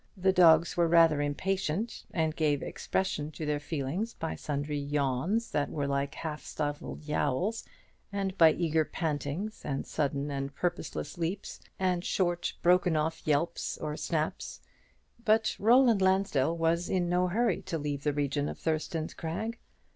[0.17, 5.69] The dogs were rather impatient, and gave expression to their feelings by sundry yawns that
[5.69, 7.63] were like half stifled howls,
[8.11, 13.95] and by eager pantings, and sudden and purposeless leaps, and short broken off yelps or
[13.95, 14.59] snaps;
[15.23, 19.59] but Roland Lansdell was in no hurry to leave the region of Thurston's Crag.